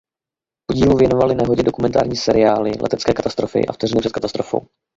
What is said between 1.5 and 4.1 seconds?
dokumentární seriály "Letecké katastrofy" a "Vteřiny